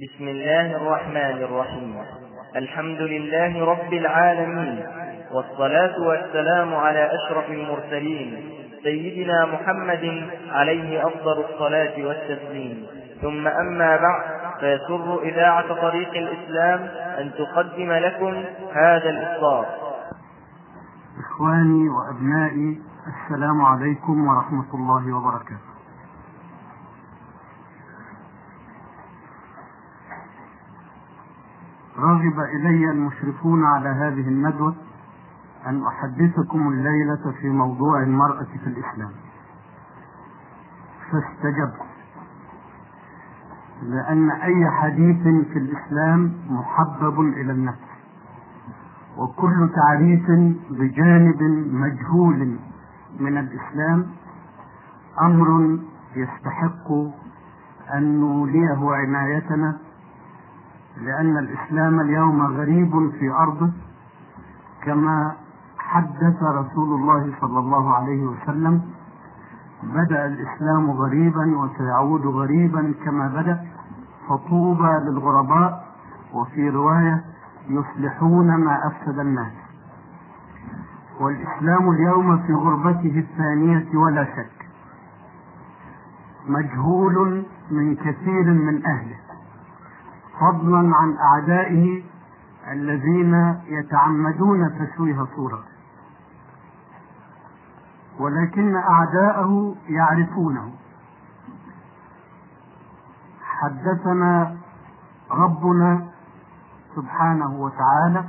[0.00, 1.96] بسم الله الرحمن الرحيم.
[2.56, 4.86] الحمد لله رب العالمين
[5.32, 8.50] والصلاة والسلام على أشرف المرسلين
[8.82, 12.86] سيدنا محمد عليه أفضل الصلاة والتسليم.
[13.22, 14.22] ثم أما بعد
[14.60, 16.80] فيسر إذاعة طريق الإسلام
[17.18, 19.66] أن تقدم لكم هذا الإصدار
[21.18, 25.69] إخواني وأبنائي السلام عليكم ورحمة الله وبركاته.
[32.00, 34.74] رغب إلي المشرفون على هذه الندوة
[35.66, 39.10] أن أحدثكم الليلة في موضوع المرأة في الإسلام.
[41.12, 41.80] فاستجبت.
[43.82, 47.90] لأن أي حديث في الإسلام محبب إلى النفس
[49.18, 50.30] وكل تعريف
[50.70, 51.42] بجانب
[51.72, 52.56] مجهول
[53.20, 54.06] من الإسلام
[55.22, 55.78] أمر
[56.16, 56.90] يستحق
[57.94, 59.78] أن نوليه عنايتنا
[61.00, 63.70] لأن الإسلام اليوم غريب في أرضه
[64.82, 65.36] كما
[65.78, 68.82] حدث رسول الله صلى الله عليه وسلم.
[69.82, 73.66] بدأ الإسلام غريبا وسيعود غريبا كما بدأ.
[74.28, 75.84] فطوبى للغرباء
[76.34, 77.24] وفي رواية
[77.68, 79.52] يصلحون ما أفسد الناس.
[81.20, 84.66] والإسلام اليوم في غربته الثانية ولا شك.
[86.48, 89.29] مجهول من كثير من أهله.
[90.40, 92.02] فضلا عن أعدائه
[92.72, 95.70] الذين يتعمدون تشويه صورته
[98.18, 100.70] ولكن أعداءه يعرفونه.
[103.44, 104.56] حدثنا
[105.30, 106.06] ربنا
[106.96, 108.24] سبحانه وتعالى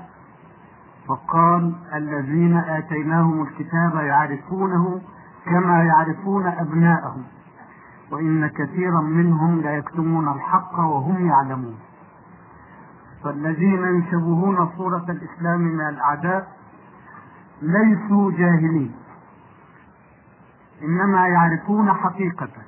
[1.07, 5.01] فقال الذين آتيناهم الكتاب يعرفونه
[5.45, 7.23] كما يعرفون أبناءهم
[8.11, 11.75] وإن كثيرا منهم لا يكتمون الحق وهم يعلمون.
[13.23, 16.47] فالذين يشوهون صورة الإسلام من الأعداء
[17.61, 18.95] ليسوا جاهلين.
[20.83, 22.61] إنما يعرفون حقيقته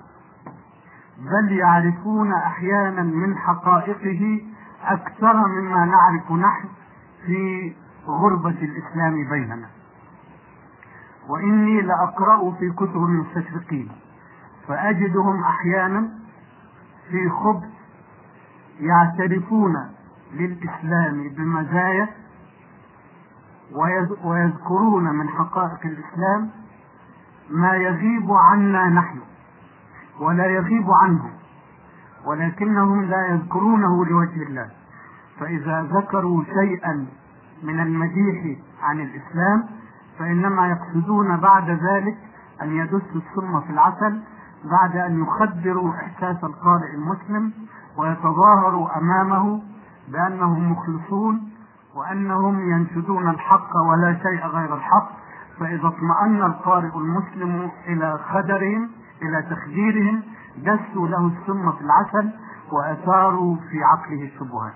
[1.18, 4.42] بل يعرفون أحيانا من حقائقه
[4.84, 6.68] أكثر مما نعرف نحن
[7.26, 7.74] في
[8.08, 9.68] غربة الإسلام بيننا.
[11.30, 13.92] وإني لأقرأ في كتب المستشرقين
[14.68, 16.10] فأجدهم أحيانا
[17.10, 17.70] في خبث
[18.80, 19.93] يعترفون
[20.34, 22.10] للإسلام بمزايا
[24.24, 26.50] ويذكرون من حقائق الإسلام
[27.50, 29.20] ما يغيب عنا نحن
[30.20, 31.32] ولا يغيب عنهم
[32.26, 34.70] ولكنهم لا يذكرونه لوجه الله.
[35.40, 37.06] فإذا ذكروا شيئا
[37.64, 39.64] من المديح عن الإسلام
[40.20, 42.18] فإنما يقصدون بعد ذلك
[42.62, 44.22] أن يدسوا السم في العسل
[44.64, 47.52] بعد أن يخدروا إحساس القارئ المسلم
[47.98, 49.62] ويتظاهروا أمامه
[50.08, 51.50] بأنهم مخلصون
[51.96, 55.10] وأنهم ينشدون الحق ولا شيء غير الحق
[55.60, 58.90] فإذا اطمأن القارئ المسلم إلى خدرهم
[59.22, 60.22] إلى تخديرهم
[60.58, 62.30] دسوا له السم في العسل
[62.72, 64.74] وأثاروا في عقله الشبهات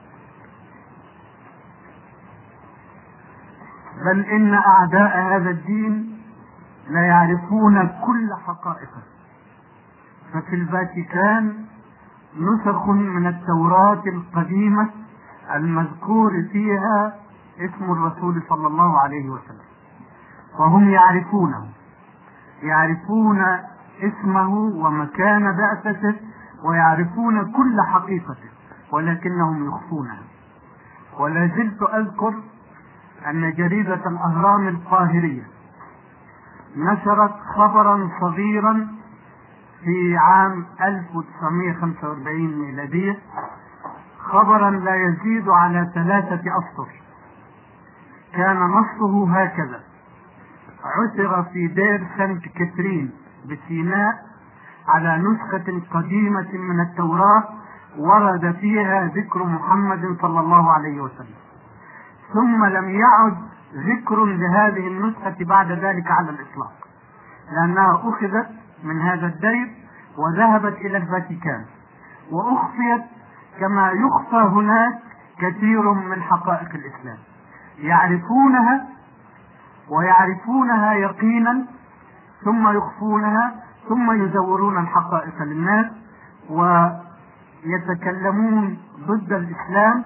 [4.05, 6.17] بل إن أعداء هذا الدين
[6.89, 9.01] لا يعرفون كل حقائقه
[10.33, 11.65] ففي الفاتيكان
[12.39, 14.89] نسخ من التوراة القديمة
[15.55, 17.15] المذكور فيها
[17.59, 19.67] اسم الرسول صلى الله عليه وسلم.
[20.59, 21.67] وهم يعرفونه.
[22.63, 23.45] يعرفون
[24.01, 26.15] اسمه ومكان بعثته
[26.63, 28.49] ويعرفون كل حقيقته
[28.91, 30.19] ولكنهم يخفونها
[31.19, 32.33] ولا زلت أذكر
[33.27, 35.43] أن جريدة الأهرام القاهرية
[36.77, 38.87] نشرت خبرا صغيرا
[39.83, 43.19] في عام 1945 ميلادية
[44.31, 46.87] خبرا لا يزيد على ثلاثة أسطر.
[48.33, 49.79] كان نصه هكذا.
[50.83, 53.11] عثر في دير سانت كاترين
[53.45, 54.13] بسيناء
[54.87, 57.43] على نسخة قديمة من التوراة
[57.97, 61.37] ورد فيها ذكر محمد صلى الله عليه وسلم.
[62.33, 63.37] ثم لم يعد
[63.75, 66.73] ذكر لهذه النسخة بعد ذلك على الإطلاق
[67.51, 68.49] لأنها أخذت
[68.83, 69.71] من هذا الدير
[70.17, 71.65] وذهبت إلى الفاتيكان
[72.31, 73.03] وأخفيت
[73.59, 74.99] كما يخفى هناك
[75.39, 77.17] كثير من حقائق الإسلام.
[77.79, 78.85] يعرفونها
[79.89, 81.65] ويعرفونها يقينا
[82.45, 83.55] ثم يخفونها
[83.89, 85.85] ثم يزورون الحقائق للناس
[87.65, 88.77] ويتكلمون
[89.07, 90.03] ضد الإسلام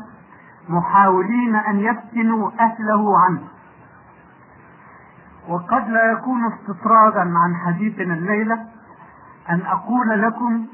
[0.69, 3.41] محاولين أن يفتنوا أهله عنه.
[5.49, 8.65] وقد لا يكون استطرادا عن حديثنا الليلة
[9.49, 10.65] أن أقول لكم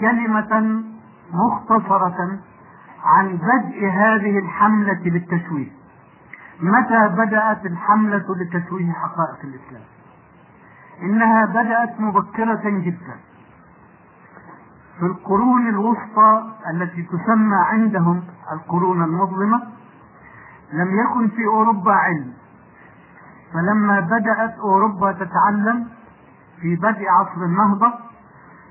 [0.00, 0.82] كلمة
[1.32, 2.38] مختصرة
[3.04, 5.68] عن بدء هذه الحملة للتشويه
[6.60, 9.82] متى بدأت الحملة لتشويه حقائق الإسلام؟
[11.02, 13.16] إنها بدأت مبكرة جدا.
[14.98, 19.62] في القرون الوسطى التي تسمى عندهم القرون المظلمة
[20.72, 22.32] لم يكن في أوروبا علم.
[23.52, 25.88] فلما بدأت أوروبا تتعلم
[26.60, 28.05] في بدء عصر النهضة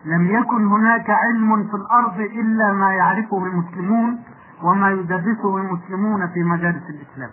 [0.05, 4.19] لم يكن هناك علم في الأرض إلا ما يعرفه المسلمون
[4.63, 7.29] وما يدرسه المسلمون في مدارس الإسلام.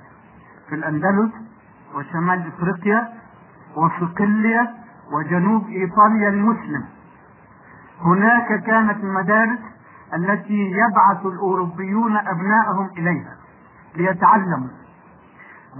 [0.68, 1.32] في الأندلس
[1.94, 3.08] وشمال إفريقيا
[3.76, 4.70] وصقلية
[5.12, 6.84] وجنوب إيطاليا المسلم.
[8.00, 9.58] هناك كانت المدارس
[10.14, 13.36] التي يبعث الأوروبيون أبناءهم إليها
[13.96, 14.68] ليتعلموا.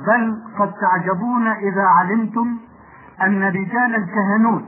[0.07, 2.57] بل قد تعجبون إذا علمتم
[3.23, 4.65] أن رجال الكهنوت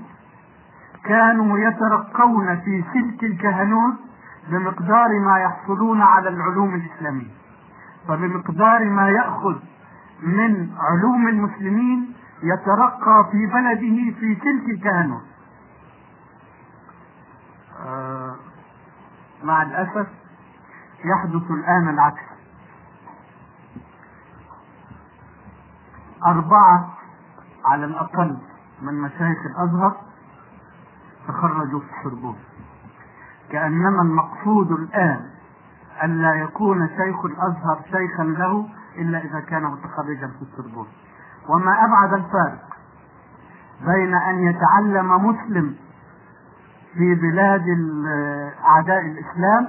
[1.04, 3.94] كانوا يترقون في سلك الكهنوت
[4.48, 7.30] بمقدار ما يحصلون على العلوم الإسلامية.
[8.08, 9.56] فبمقدار ما يأخذ
[10.22, 15.22] من علوم المسلمين يترقى في بلده في تلك الكهنوت.
[17.86, 18.34] آه
[19.44, 20.06] مع الأسف
[21.04, 22.22] يحدث الآن العكس.
[26.26, 26.94] أربعة
[27.64, 28.38] على الأقل
[28.82, 29.96] من مشايخ الأزهر
[31.28, 32.36] تخرجوا في السربون
[33.50, 35.20] كأنما المقصود الآن
[36.04, 38.66] ألا يكون شيخ الأزهر شيخا له
[38.98, 40.86] إلا إذا كان متخرجا في السربون
[41.48, 42.74] وما أبعد الفارق
[43.86, 45.74] بين أن يتعلم مسلم
[46.94, 47.64] في بلاد
[48.64, 49.68] أعداء الإسلام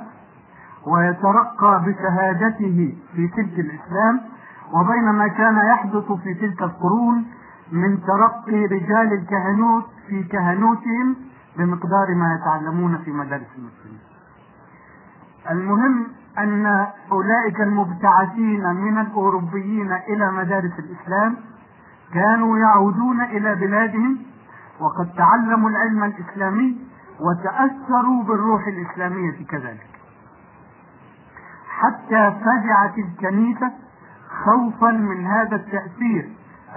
[0.88, 4.22] ويترقى بشهادته في تلك الإسلام
[4.74, 7.26] وبين ما كان يحدث في تلك القرون
[7.72, 11.16] من ترقي رجال الكهنوت في كهنوتهم
[11.58, 14.00] بمقدار ما يتعلمون في مدارس المسلمين.
[15.52, 16.08] المهم
[16.38, 21.36] أن أولئك المبتعثين من الأوروبيين إلى مدارس الإسلام
[22.14, 24.18] كانوا يعودون إلى بلادهم
[24.80, 26.78] وقد تعلموا العلم الإسلامي
[27.20, 29.88] وتأثروا بالروح الإسلامية كذلك
[31.70, 33.72] حتى فزعت الكنيسة
[34.46, 36.30] خوفا من هذا التأثير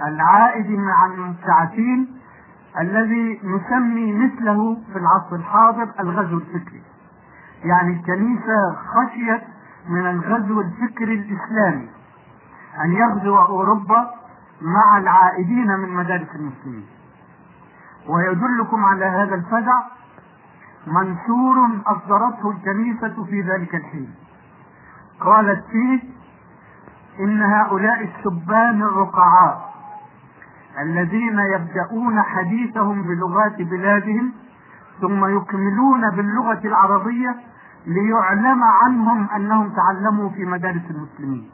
[0.07, 2.18] العائد مع المبتعثين
[2.81, 6.81] الذي نسمي مثله في العصر الحاضر الغزو الفكري.
[7.63, 9.41] يعني الكنيسة خشيت
[9.89, 11.89] من الغزو الفكري الإسلامي
[12.85, 14.11] أن يغزو أوروبا
[14.61, 16.85] مع العائدين من مدارس المسلمين.
[18.07, 19.83] ويدلكم على هذا الفزع
[20.87, 24.15] منشور أصدرته الكنيسة في ذلك الحين.
[25.19, 25.99] قالت فيه
[27.19, 29.68] إن هؤلاء الشبان الرقعاء.
[30.81, 34.31] الذين يبدأون حديثهم بلغات بلادهم
[35.01, 37.35] ثم يكملون باللغة العربية
[37.87, 41.49] ليعلم عنهم أنهم تعلموا في مدارس المسلمين.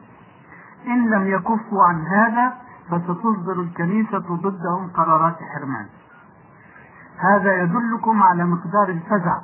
[0.88, 2.54] إن لم يكفوا عن هذا
[2.89, 5.86] فستصدر الكنيسة ضدهم قرارات حرمان.
[7.18, 9.38] هذا يدلكم على مقدار الفزع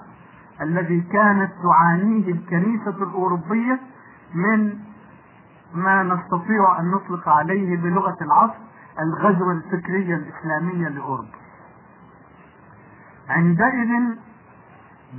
[0.61, 3.79] الذي كانت تعانيه الكنيسة الأوروبية
[4.35, 4.79] من
[5.73, 11.27] ما نستطيع أن نطلق عليه بلغة العصر الغزو الفكري الإسلامي لأوروبا.
[13.29, 13.89] عندئذ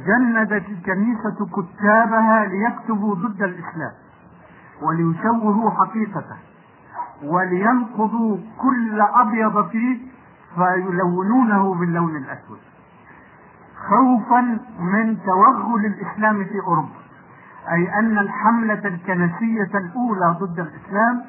[0.06, 3.92] جندت الكنيسة كتابها ليكتبوا ضد الإسلام
[4.82, 6.36] وليشوهوا حقيقته
[7.22, 9.98] ولينقضوا كل أبيض فيه
[10.56, 12.58] فيلونونه باللون الأسود.
[13.88, 14.40] خوفا
[14.78, 17.02] من توغل الإسلام في أوروبا
[17.72, 21.22] أي أن الحملة الكنسية الأولى ضد الإسلام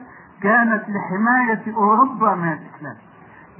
[0.44, 2.96] كانت لحماية أوروبا من الإسلام.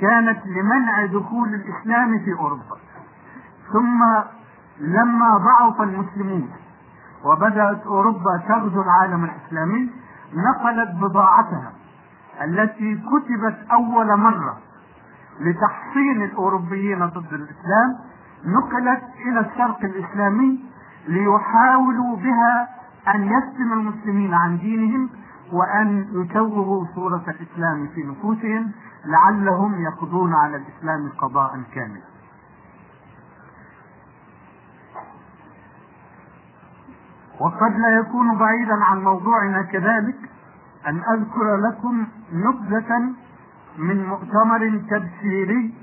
[0.02, 2.78] كانت لمنع دخول الإسلام في أوروبا.
[3.74, 4.04] ثم
[4.80, 6.50] لما ضعف المسلمون
[7.26, 9.90] وبدأت أوروبا تغزو العالم الإسلامي
[10.34, 11.72] نقلت بضاعتها
[12.44, 14.58] التي كتبت أول مرة
[15.40, 17.96] لتحصين الأوروبيين ضد الإسلام
[18.46, 20.60] نقلت إلى الشرق الإسلامي
[21.08, 22.68] ليحاولوا بها
[23.16, 25.10] أن يسلم المسلمين عن دينهم
[25.52, 28.72] وأن يشوهوا صورة الإسلام في نفوسهم
[29.06, 32.14] لعلهم يقضون على الإسلام قضاء كاملا.
[37.40, 40.16] وقد لا يكون بعيدا عن موضوعنا كذلك
[40.88, 43.14] أن أذكر لكم نبذة
[43.78, 45.74] من مؤتمر تبشيري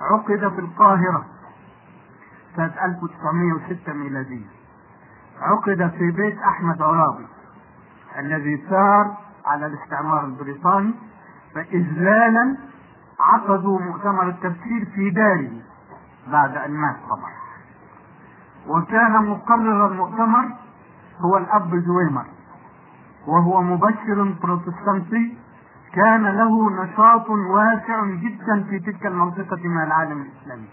[0.00, 1.26] عقد في القاهرة
[2.56, 4.46] سنة 1906 ميلادية.
[5.40, 7.26] عقد في بيت أحمد عرابي.
[8.18, 10.94] الذي سار على الاستعمار البريطاني
[11.54, 12.56] فإذلالا
[13.20, 15.50] عقدوا مؤتمر التبشير في داره
[16.32, 17.32] بعد أن مات طبعا.
[18.68, 20.48] وكان مقرر المؤتمر
[21.20, 22.24] هو الأب زويمر
[23.26, 25.38] وهو مبشر بروتستانتي
[25.92, 30.68] كان له نشاط واسع جدا في تلك المنطقة من العالم الإسلامي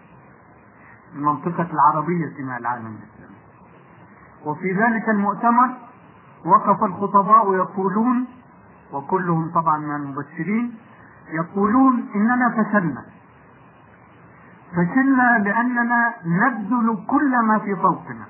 [1.16, 3.36] المنطقة العربية من العالم الإسلامي.
[4.46, 5.70] وفي ذلك المؤتمر
[6.46, 8.25] وقف الخطباء يقولون
[8.94, 10.74] وكلهم طبعا من المبشرين
[11.34, 13.04] يقولون إننا فشلنا.
[14.72, 18.25] فشلنا لأننا نبذل كل ما في طوقنا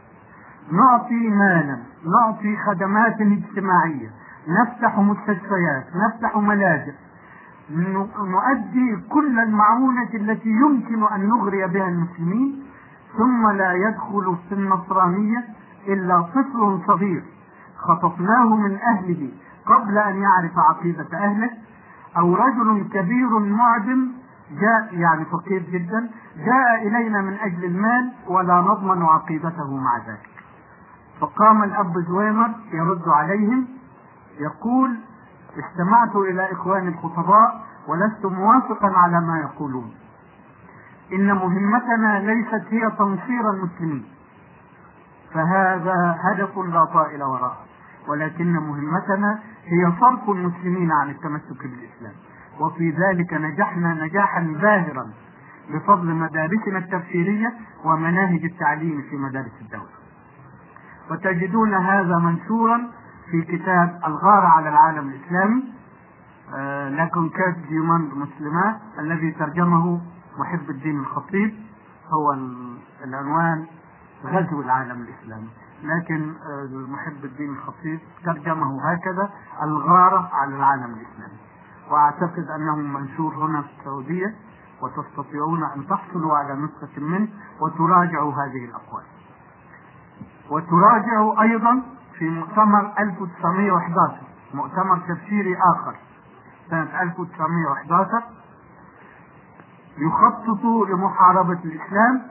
[0.71, 4.09] نعطي مالا نعطي خدمات اجتماعية.
[4.47, 6.93] نفتح مستشفيات نفتح ملاجئ.
[8.19, 12.63] نؤدي كل المعونة التي يمكن أن نغري بها المسلمين
[13.17, 15.43] ثم لا يدخل في النصرانية
[15.87, 17.23] إلا طفل صغير.
[17.87, 19.31] خطفناه من أهله
[19.65, 21.49] قبل أن يعرف عقيدة أهله
[22.17, 24.11] أو رجل كبير معدم
[24.51, 30.29] جاء يعني فقير جدا جاء إلينا من أجل المال ولا نضمن عقيدته مع ذلك.
[31.21, 33.67] فقام الأب زويمر يرد عليهم
[34.39, 34.97] يقول
[35.59, 39.93] استمعت إلى إخواني الخطباء ولست موافقا على ما يقولون.
[41.13, 44.05] إن مهمتنا ليست هي تنصير المسلمين
[45.33, 47.64] فهذا هدف لا طائل وراءه.
[48.07, 52.13] ولكن مهمتنا هي صرف المسلمين عن التمسك بالإسلام.
[52.59, 55.09] وفي ذلك نجحنا نجاحا باهرا
[55.69, 57.53] بفضل مدارسنا التفسيرية
[57.85, 59.95] ومناهج التعليم في مدارس الدولة.
[61.11, 62.91] وتجدون هذا منشورا
[63.31, 65.63] في كتاب الغارة على العالم الإسلامي
[66.55, 70.01] آه لكن كاس ديوماند مسلمات الذي ترجمه
[70.37, 71.53] محب الدين الخطيب
[72.13, 72.33] هو
[73.03, 73.65] العنوان
[74.25, 75.49] غزو العالم الإسلامي.
[75.83, 79.29] لكن آه، محب الدين الخطيب ترجمه هكذا
[79.63, 81.37] الغارة على العالم الإسلامي.
[81.91, 84.35] وأعتقد أنه منشور هنا في السعودية
[84.81, 87.27] وتستطيعون أن تحصلوا على نسخة منه
[87.61, 89.03] وتراجعوا هذه الأقوال.
[90.49, 91.83] وتراجعوا أيضا
[92.19, 94.21] في مؤتمر 1911
[94.53, 95.95] مؤتمر تفسيري آخر
[96.69, 98.23] سنة 1911
[99.97, 102.21] يخطط لمحاربة الإسلام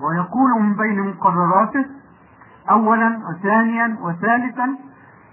[0.00, 1.86] ويقول من بين مقرراته
[2.70, 4.76] أولا وثانيا وثالثا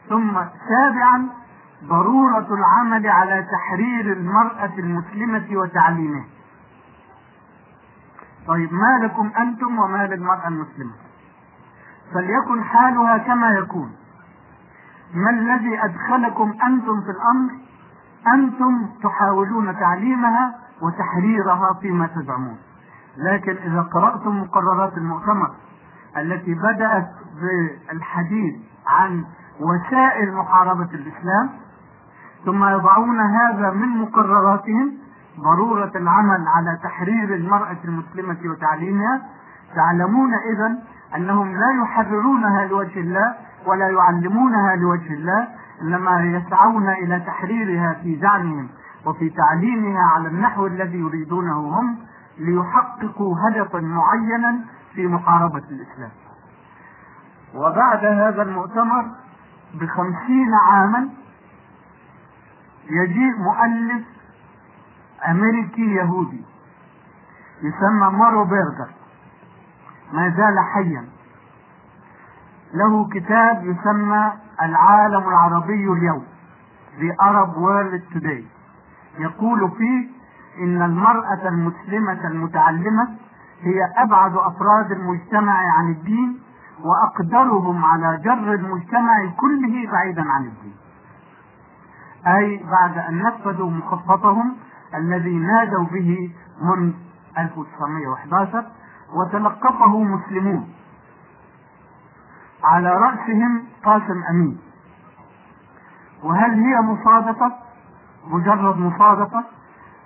[0.09, 0.31] ثم
[0.69, 1.29] سابعا
[1.83, 6.25] ضرورة العمل على تحرير المرأة المسلمة وتعليمها.
[8.47, 10.91] طيب ما لكم أنتم وما للمرأة المسلمة؟
[12.13, 13.91] فليكن حالها كما يكون.
[15.13, 17.51] ما الذي أدخلكم أنتم في الأمر؟
[18.33, 22.57] أنتم تحاولون تعليمها وتحريرها فيما تزعمون.
[23.17, 25.51] لكن إذا قرأتم مقررات المؤتمر
[26.17, 27.09] التي بدأت
[27.41, 28.55] بالحديث
[28.87, 29.25] عن
[29.59, 31.49] وسائل محاربة الإسلام
[32.45, 34.93] ثم يضعون هذا من مقرراتهم
[35.39, 39.21] ضرورة العمل على تحرير المرأة المسلمة وتعليمها.
[39.75, 40.77] تعلمون إذا
[41.15, 45.47] أنهم لا يحررونها لوجه الله ولا يعلمونها لوجه الله
[45.81, 48.69] إنما يسعون إلى تحريرها في زعمهم
[49.05, 51.97] وفي تعليمها على النحو الذي يريدونه هم
[52.37, 54.59] ليحققوا هدفا معينا
[54.93, 56.11] في محاربة الإسلام.
[57.55, 59.05] وبعد هذا المؤتمر
[59.73, 61.09] بخمسين عاما
[62.89, 64.05] يجيء مؤلف
[65.29, 66.45] أمريكي يهودي
[67.61, 68.89] يسمى مارو بيرجر.
[70.13, 71.05] ما زال حيا.
[72.73, 76.23] له كتاب يسمى العالم العربي اليوم
[76.99, 78.43] The Arab World Today.
[79.19, 80.07] يقول فيه
[80.63, 83.07] إن المرأة المسلمة المتعلمة
[83.61, 86.39] هي أبعد أفراد المجتمع عن الدين
[86.83, 90.75] وأقدرهم على جر المجتمع كله بعيدا عن الدين.
[92.27, 94.55] أي بعد أن نفذوا مخططهم
[94.95, 96.31] الذي نادوا به
[96.61, 96.93] منذ
[97.37, 98.65] 1911
[99.13, 100.69] وتلقفه مسلمون
[102.63, 104.59] على رأسهم قاسم أمين.
[106.23, 107.51] وهل هي مصادفة
[108.27, 109.43] مجرد مصادفة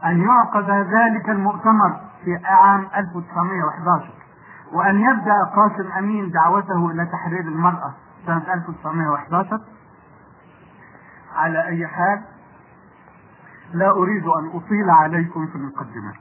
[0.05, 4.22] أن يعقد ذلك المؤتمر في عام 1911
[4.73, 7.93] وأن يبدأ قاسم أمين دعوته إلى تحرير المرأة
[8.25, 9.61] سنة 1911
[11.35, 12.21] على أي حال
[13.73, 16.15] لا أريد أن أطيل عليكم في المقدمات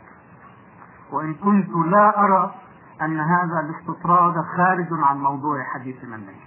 [1.12, 2.54] وإن كنت لا أرى
[3.02, 6.40] أن هذا الاستطراد خارج عن موضوع حديثنا الليل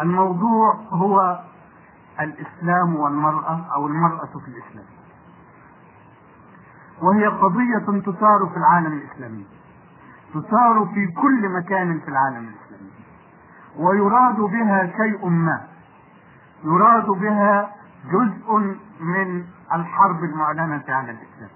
[0.00, 1.40] الموضوع هو
[2.20, 4.86] الإسلام والمرأة أو المرأة في الإسلام.
[7.02, 9.46] وهي قضية تثار في العالم الإسلامي.
[10.34, 12.90] تثار في كل مكان في العالم الإسلامي.
[13.76, 15.60] ويراد بها شيء ما.
[16.64, 17.74] يراد بها
[18.12, 21.50] جزء من الحرب المعلنة على الإسلام.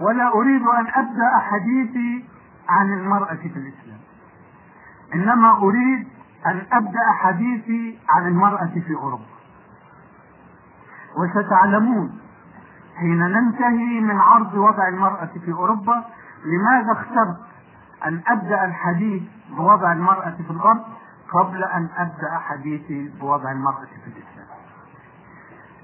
[0.00, 2.24] ولا أريد أن أبدأ حديثي
[2.68, 4.00] عن المرأة في الإسلام.
[5.14, 6.08] إنما أريد
[6.46, 9.24] أن أبدأ حديثي عن المرأة في أوروبا.
[11.16, 12.20] وستعلمون
[13.00, 16.04] حين ننتهي من عرض وضع المرأة في أوروبا
[16.44, 17.36] لماذا اخترت
[18.06, 19.22] أن أبدأ الحديث
[19.56, 20.82] بوضع المرأة في الغرب
[21.32, 24.46] قبل أن أبدأ حديثي بوضع المرأة في الإسلام؟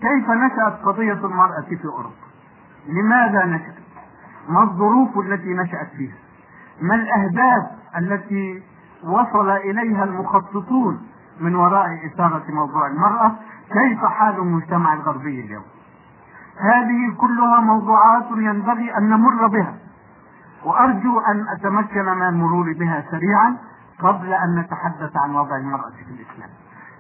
[0.00, 2.26] كيف نشأت قضية المرأة في أوروبا؟
[2.88, 3.74] لماذا نشأت؟
[4.48, 6.16] ما الظروف التي نشأت فيها؟
[6.80, 8.62] ما الأهداف التي
[9.04, 11.06] وصل إليها المخططون
[11.40, 13.32] من وراء إثارة موضوع المرأة؟
[13.72, 15.64] كيف حال المجتمع الغربي اليوم؟
[16.60, 19.74] هذه كلها موضوعات ينبغي أن نمر بها.
[20.64, 23.56] وأرجو أن أتمكن من المرور بها سريعا
[24.02, 26.50] قبل أن نتحدث عن وضع المرأة في الإسلام.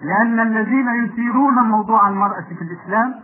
[0.02, 3.14] لأن الذين يثيرون موضوع المرأة في الإسلام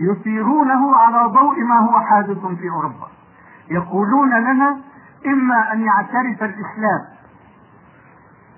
[0.00, 3.08] يثيرونه على ضوء ما هو حادث في أوروبا.
[3.70, 4.76] يقولون لنا
[5.26, 7.00] إما أن يعترف الإسلام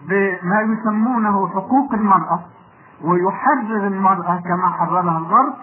[0.08, 2.40] بما يسمونه حقوق المرأة
[3.04, 5.54] ويحرر المرأة كما حررها الغرب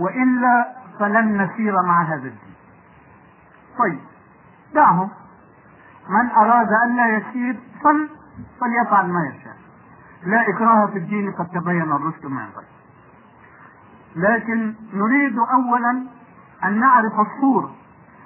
[0.00, 0.66] وإلا
[0.98, 2.54] فلن نسير مع هذا الدين.
[3.78, 4.00] طيب
[4.74, 5.10] دعهم.
[6.08, 8.08] من أراد أن لا يسير فل
[8.60, 9.56] فليفعل ما يشاء.
[10.26, 12.66] لا إكراه في الدين قد تبين الرشد من الغي
[14.16, 16.06] لكن نريد أولا
[16.64, 17.74] أن نعرف الصورة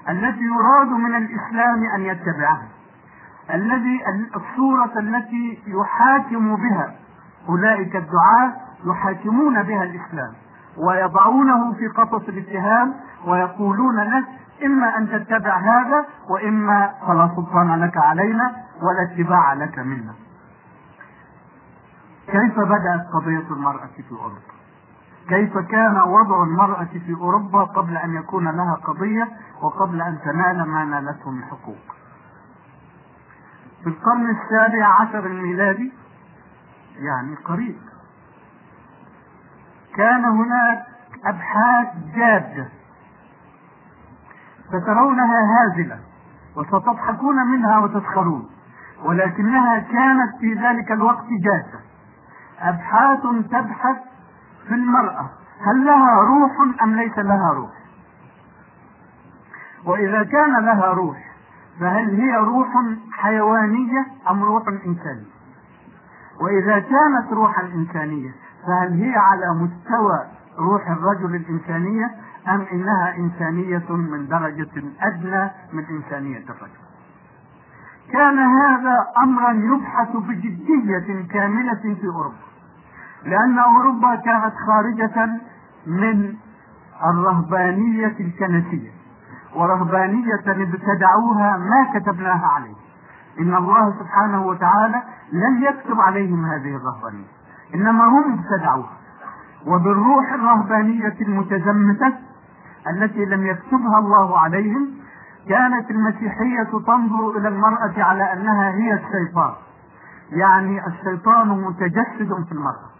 [0.08, 2.68] التي يراد من الإسلام أن يتبعها.
[3.54, 4.00] الذي
[4.36, 6.94] الصورة التي يحاكم بها
[7.48, 8.52] أولئك الدعاة
[8.86, 10.32] يحاكمون بها الإسلام.
[10.76, 12.94] ويضعونه في قفص الاتهام
[13.26, 14.24] ويقولون له
[14.64, 18.52] إما أن تتبع هذا وإما فلا سلطان لك علينا
[18.82, 20.14] ولا اتباع لك منا.
[22.26, 24.40] كيف بدأت قضية المرأة في أوروبا؟
[25.28, 29.28] كيف كان وضع المرأة في أوروبا قبل أن يكون لها قضية
[29.62, 31.96] وقبل أن تنال ما نالته من حقوق؟
[33.82, 35.92] في القرن السابع عشر الميلادي
[36.96, 37.76] يعني قريب
[39.96, 40.86] كان هناك
[41.24, 42.68] أبحاث جادة
[44.72, 45.98] فترونها هازلة
[46.56, 48.50] وستضحكون منها وتسخرون
[49.04, 51.80] ولكنها كانت في ذلك الوقت جادة.
[52.60, 53.96] أبحاث تبحث
[54.68, 55.30] في المرأة
[55.66, 57.70] هل لها روح أم ليس لها روح؟
[59.84, 61.32] وإذا كان لها روح
[61.80, 62.68] فهل هي روح
[63.12, 65.32] حيوانية أم روح إنسانية؟
[66.40, 68.34] وإذا كانت روحا إنسانية
[68.66, 70.26] فهل هي على مستوى
[70.58, 72.10] روح الرجل الإنسانية
[72.48, 76.82] أم إنها إنسانية من درجة أدنى من إنسانية الرجل؟
[78.12, 82.36] كان هذا أمرا يبحث بجدية كاملة في أوروبا
[83.24, 85.40] لأن أوروبا كانت خارجة
[85.86, 86.34] من
[87.04, 88.90] الرهبانية الكنسية
[89.56, 92.74] ورهبانية ابتدعوها ما كتبناها عليه.
[93.40, 97.26] إن الله سبحانه وتعالى لم يكتب عليهم هذه الرهبانية.
[97.74, 98.90] إنما هم ابتدعوها
[99.66, 102.12] وبالروح الرهبانية المتزمتة
[102.90, 104.90] التي لم يكتبها الله عليهم
[105.48, 109.52] كانت المسيحية تنظر إلى المرأة على أنها هي الشيطان.
[110.30, 112.92] يعني الشيطان متجسد في المرأة.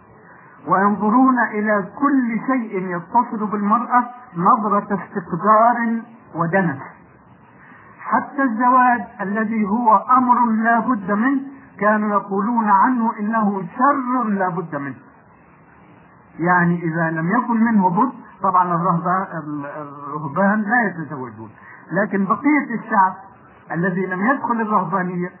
[0.67, 4.05] وينظرون إلى كل شيء يتصل بالمرأة
[4.35, 6.01] نظرة استقدار
[6.35, 6.79] ودنس.
[7.99, 11.41] حتى الزواج الذي هو أمر لا بد منه
[11.79, 14.95] كانوا يقولون عنه إنه شر لا بد منه.
[16.39, 18.73] يعني إذا لم يكن منه بد طبعا
[20.13, 21.49] الرهبان لا يتزوجون.
[21.91, 23.13] لكن بقية الشعب
[23.71, 25.31] الذي لم يدخل الرهبانية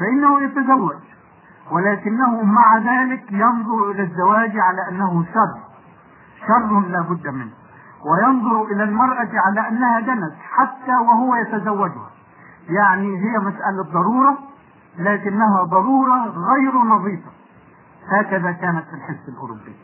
[0.00, 0.96] فإنه يتزوج.
[1.70, 5.60] ولكنه مع ذلك ينظر إلى الزواج على أنه شر.
[6.48, 7.52] شر لا بد منه.
[8.04, 12.10] وينظر إلى المرأة على أنها دنس حتى وهو يتزوجها.
[12.68, 14.38] يعني هي مسألة ضرورة.
[14.98, 17.30] لكنها ضرورة غير نظيفة.
[18.08, 19.76] هكذا كانت في الحس الأوروبي.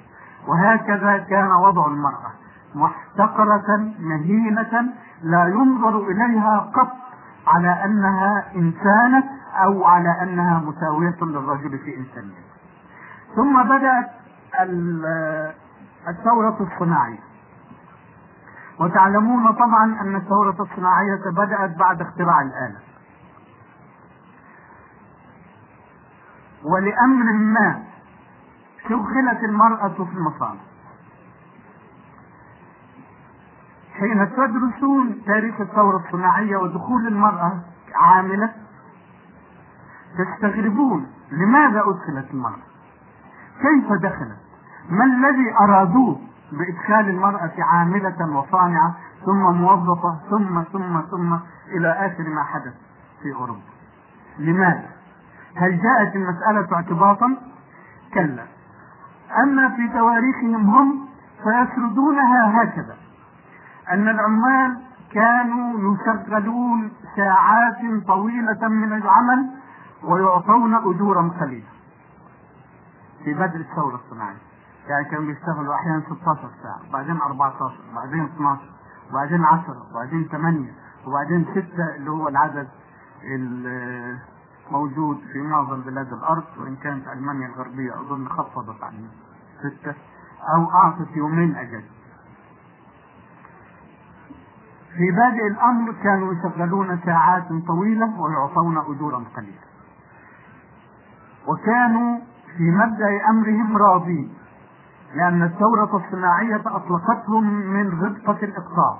[0.48, 2.32] وهكذا كان وضع المرأة.
[2.74, 4.84] محتقرة مهينة
[5.22, 6.92] لا ينظر إليها قط
[7.46, 9.24] على أنها إنسانة
[9.64, 12.48] أو على أنها مساوية للرجل في إنسانيته
[13.36, 14.10] ثم بدأت
[16.08, 17.18] الثورة الصناعية.
[18.80, 22.78] وتعلمون طبعا أن الثورة الصناعية بدأت بعد اختراع الآلة.
[26.64, 27.82] ولأمر ما
[28.88, 30.60] شغلت المرأة في المصانع.
[33.98, 37.60] حين تدرسون تاريخ الثورة الصناعية ودخول المرأة
[37.94, 38.52] عاملة
[40.18, 42.62] تستغربون لماذا أدخلت المرأة؟
[43.60, 44.38] كيف دخلت؟
[44.90, 46.20] ما الذي أرادوه
[46.52, 48.94] بإدخال المرأة عاملة وصانعة
[49.26, 51.36] ثم موظفة ثم ثم ثم
[51.76, 52.74] إلى آخر ما حدث
[53.22, 53.60] في أوروبا؟
[54.38, 54.97] لماذا؟
[55.56, 57.36] هل جاءت المسألة اعتباطا؟
[58.14, 58.46] كلا.
[59.42, 61.08] أما في تواريخهم هم
[61.44, 62.96] فيسردونها هكذا.
[63.92, 64.78] أن العمال
[65.12, 69.50] كانوا يشغلون ساعات طويلة من العمل
[70.04, 71.66] ويعطون أجورا قليلة.
[73.24, 74.36] في بدء الثورة الصناعية.
[74.88, 78.62] يعني كانوا بيشتغلوا أحيانا 16 ساعة بعدين 14 بعدين 12
[79.10, 80.72] وبعدين 10 وبعدين 8
[81.06, 82.68] وبعدين 6 اللي هو العدد
[84.68, 88.92] الموجود في معظم بلاد الأرض وإن كانت ألمانيا الغربية أظن خفضت عن
[89.82, 89.94] 6
[90.54, 91.82] أو أعطت يومين أجل.
[94.96, 99.68] في بادئ الأمر كانوا يشغلون ساعات طويلة ويعطون أجورا قليلة.
[101.46, 102.18] وكانوا
[102.56, 104.34] في مبدأ أمرهم راضين
[105.14, 108.98] لأن الثورة الصناعية أطلقتهم من غبطة الإقطاع.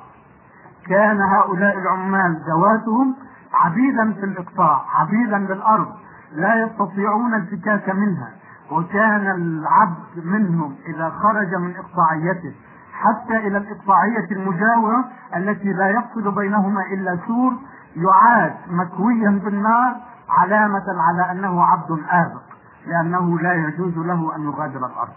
[0.87, 3.17] كان هؤلاء العمال ذواتهم
[3.55, 5.89] عبيدا في الإقطاع عبيدا للأرض
[6.33, 8.29] لا يستطيعون الفكاك منها.
[8.71, 12.55] وكان العبد منهم إذا خرج من إقطاعيته
[12.93, 15.05] حتى إلى الإقطاعية المجاورة
[15.37, 17.53] التي لا يفصل بينهما إلا سور
[17.97, 19.97] يعاد مكويا بالنار
[20.29, 22.43] علامة على أنه عبد آبق
[22.87, 25.15] لأنه لا يجوز له أن يغادر الأرض.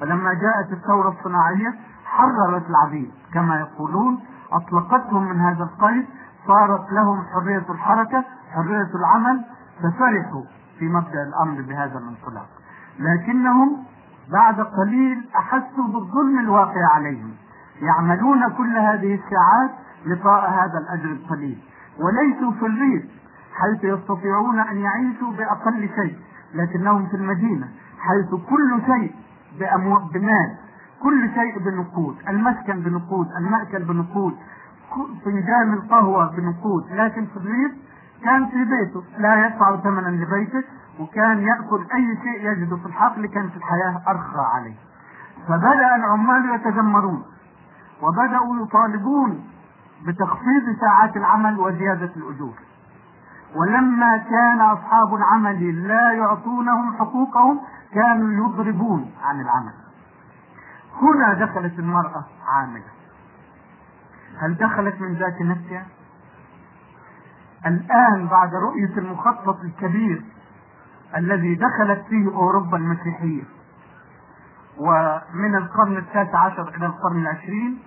[0.00, 3.10] فلما جاءت الثورة الصناعية حررت العبيد.
[3.34, 4.20] كما يقولون
[4.52, 6.06] أطلقتهم من هذا القيد
[6.46, 9.44] صارت لهم حرية الحركة حرية العمل
[9.78, 10.42] ففرحوا
[10.78, 12.46] في مبدأ الأمر بهذا الانطلاق.
[12.98, 13.84] لكنهم
[14.32, 17.30] بعد قليل أحسوا بالظلم الواقع عليهم.
[17.82, 19.70] يعملون كل هذه الساعات
[20.06, 21.58] لقاء هذا الأجر القليل.
[21.98, 23.04] وليسوا في الريف
[23.54, 26.18] حيث يستطيعون أن يعيشوا بأقل شيء
[26.54, 29.14] لكنهم في المدينة حيث كل شيء
[30.14, 30.54] بمال
[31.02, 32.16] كل شيء بنقود.
[32.28, 34.36] المسكن بنقود المأكل بنقود
[35.24, 37.72] فنجان القهوة بنقود لكن في الريف
[38.24, 40.64] كان في بيته لا يدفع ثمنا لبيته
[41.00, 44.74] وكان يأكل أي شيء يجده في الحقل كانت الحياة أرخى عليه.
[45.48, 47.22] فبدأ العمال يتذمرون
[48.02, 49.44] وبدأوا يطالبون
[50.06, 52.54] بتخفيض ساعات العمل وزيادة الأجور.
[53.56, 57.60] ولما كان أصحاب العمل لا يعطونهم حقوقهم
[57.94, 59.72] كانوا يضربون عن العمل.
[61.02, 63.03] هنا دخلت المرأة عاملة.
[64.40, 65.86] هل دخلت من ذات نفسها؟
[67.66, 70.22] الآن بعد رؤية المخطط الكبير
[71.16, 73.42] الذي دخلت فيه أوروبا المسيحية
[74.78, 77.78] ومن القرن التاسع عشر إلى القرن العشرين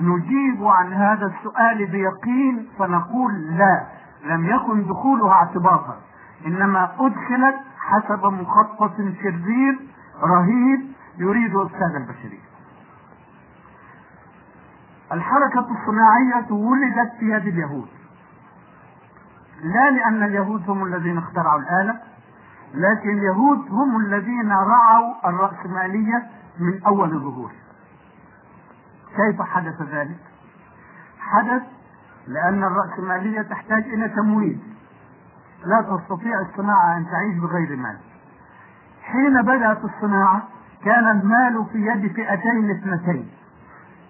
[0.00, 3.86] نجيب عن هذا السؤال بيقين فنقول لا
[4.24, 5.96] لم يكن دخولها اعتباطا
[6.46, 9.80] إنما أدخلت حسب مخطط شرير
[10.22, 12.51] رهيب يريد إفساد البشرية.
[15.12, 17.88] الحركة الصناعية ولدت في يد اليهود.
[19.62, 22.00] لا لأن اليهود هم الذين اخترعوا الآلة
[22.74, 26.26] لكن اليهود هم الذين رعوا الرأسمالية
[26.58, 27.50] من أول الظهور.
[29.16, 30.18] كيف حدث ذلك؟
[31.18, 31.62] حدث
[32.26, 34.60] لأن الرأسمالية تحتاج إلى تمويل.
[35.64, 37.98] لا تستطيع الصناعة أن تعيش بغير مال.
[39.02, 40.42] حين بدأت الصناعة
[40.84, 43.28] كان المال في يد فئتين اثنتين.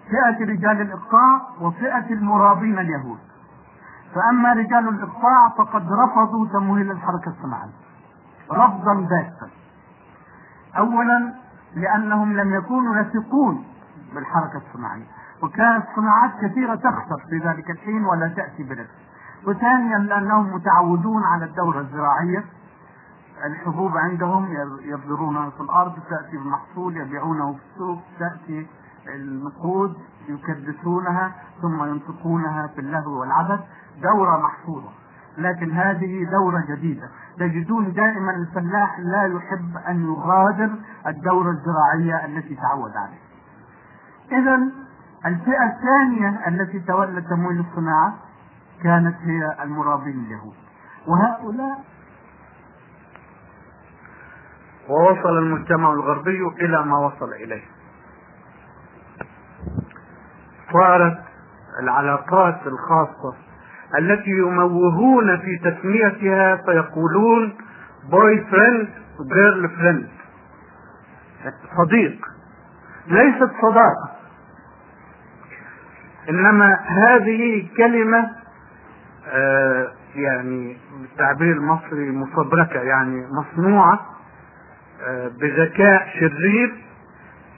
[0.09, 3.19] فئة رجال الإقطاع وفئة المرابين اليهود.
[4.15, 7.73] فأما رجال الإقطاع فقد رفضوا تمويل الحركة الصناعية.
[8.51, 9.49] رفضا باتا.
[10.77, 11.33] اولا
[11.75, 13.65] لأنهم لم يكونوا يثقون
[14.15, 15.05] بالحركة الصناعية.
[15.43, 19.03] وكانت صناعات كثيرة تخسر في ذلك الحين ولا تأتي بربح
[19.47, 22.43] وثانيا لأنهم متعودون على الدورة الزراعية.
[23.45, 24.47] الحبوب عندهم
[24.81, 28.67] يبذرونها في الأرض تأتي المحصول يبيعونه في السوق تأتي
[29.07, 29.95] النقود
[30.29, 33.59] يكدسونها ثم ينفقونها في اللهو والعبث
[34.01, 34.89] دورة محفوظة.
[35.37, 37.09] لكن هذه دورة جديدة.
[37.39, 40.69] تجدون دائما الفلاح لا يحب أن يغادر
[41.07, 43.23] الدورة الزراعية التي تعود عليها
[44.31, 44.63] إذا
[45.25, 48.13] الفئة الثانية التي تولت تمويل الصناعة
[48.83, 50.55] كانت هي المرابين اليهود.
[51.07, 51.83] وهؤلاء
[54.89, 57.72] ووصل المجتمع الغربي إلى ما وصل إليه.
[60.73, 61.17] صارت
[61.79, 63.35] العلاقات الخاصة
[63.99, 67.53] التي يموهون في تسميتها فيقولون
[68.11, 68.87] boyfriend
[69.19, 70.07] و girlfriend
[71.77, 72.25] صديق
[73.07, 74.11] ليست صداقة.
[76.29, 78.29] إنما هذه كلمة
[79.27, 83.99] آه يعني بالتعبير المصري مفبركة يعني مصنوعة
[85.01, 86.75] آه بذكاء شرير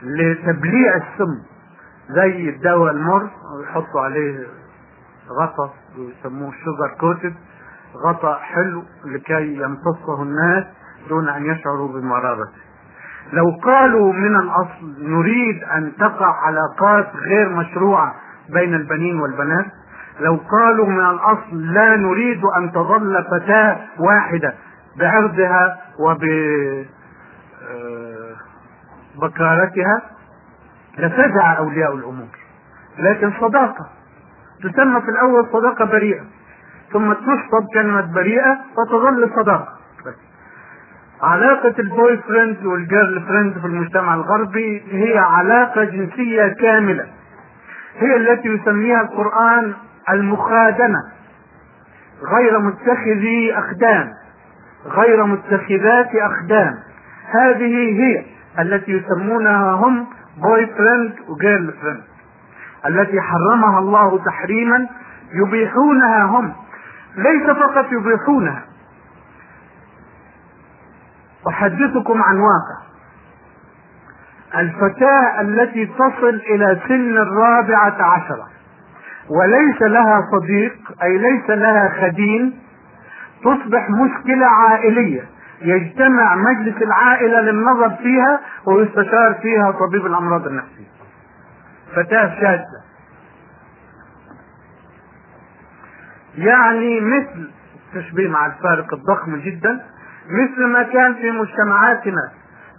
[0.04, 1.55] لتبليع السم.
[2.10, 4.48] زي الدواء المر ويحطوا عليه
[5.42, 7.34] غطس ويسموه شوجر كوتد
[8.06, 10.64] غطاء حلو لكي يمتصه الناس
[11.10, 12.66] دون أن يشعروا بمرارته
[13.34, 18.16] لو قالوا من الأصل نريد أن تقع علاقات غير مشروعة
[18.50, 19.66] بين البنين والبنات
[20.20, 24.54] لو قالوا من الأصل لا نريد أن تظل فتاة واحدة
[25.00, 26.24] بعرضها وب
[27.64, 28.36] آه،
[29.22, 30.02] بكارتها
[30.98, 32.28] لفزع أولياء الأمور.
[33.00, 33.90] لكن صداقة
[34.64, 36.24] تسمى في الأول صداقة بريئة
[36.94, 39.76] ثم تنصب كلمة بريئة وتظل صداقة.
[41.22, 47.06] علاقة ال boyfriend وال girlfriend في المجتمع الغربي هي علاقة جنسية كاملة.
[47.98, 49.74] هي التي يسميها القرآن
[50.10, 51.00] المخادنة
[52.24, 54.12] غير متخذي أخدان
[54.86, 56.74] غير متخذات أخدان
[57.32, 58.26] هذه هي
[58.60, 60.08] التي يسمونها هم
[60.42, 62.04] boyfriend و girlfriend
[62.86, 64.88] التي حرمها الله تحريما
[65.34, 66.54] يبيحونها هم.
[67.18, 68.64] ليس فقط يبيحونها.
[71.48, 72.86] أحدثكم عن واقع.
[74.56, 78.48] الفتاة التي تصل إلى سن الرابعة عشرة.
[79.30, 82.60] وليس لها صديق أي ليس لها خدين
[83.44, 85.35] تصبح مشكلة عائلية.
[85.62, 90.86] يجتمع مجلس العائلة للنظر فيها ويستشار فيها طبيب الأمراض النفسية.
[91.96, 92.86] فتاة شاذة.
[96.38, 97.52] يعني مثل
[97.94, 99.82] تشبيه مع الفارق الضخم جدا
[100.30, 102.32] مثل ما كان في مجتمعاتنا.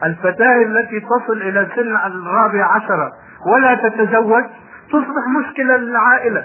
[0.05, 3.13] الفتاة التي تصل إلى سن الرابع عشرة
[3.47, 4.45] ولا تتزوج
[4.89, 6.45] تصبح مشكلة للعائلة.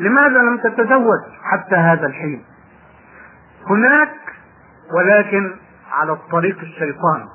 [0.00, 1.20] لماذا لم تتزوج
[1.52, 2.44] حتى هذا الحين؟
[3.70, 4.08] هناك
[4.96, 5.56] ولكن
[5.92, 7.26] على الطريق الشيطان.